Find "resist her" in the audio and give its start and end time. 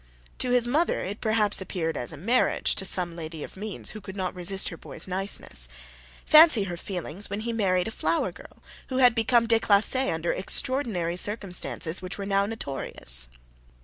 4.33-4.75